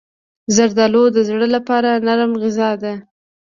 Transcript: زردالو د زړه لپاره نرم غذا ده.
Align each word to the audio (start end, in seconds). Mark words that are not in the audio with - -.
زردالو 0.55 1.03
د 1.15 1.17
زړه 1.29 1.47
لپاره 1.55 1.89
نرم 2.05 2.31
غذا 2.41 2.69
ده. 2.83 2.93